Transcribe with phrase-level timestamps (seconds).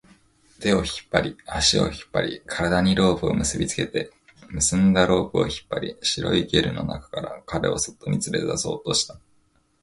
[0.59, 4.09] 手を引っ張り、足を引っ張り、体にロープを結びつけて、
[4.49, 9.19] 結んだロープを引っ張り、白いゲルの中から彼を外に連れ出そうとした